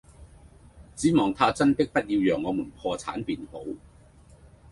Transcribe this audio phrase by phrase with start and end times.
[0.95, 3.63] 只望他真的不要讓我們破產便好！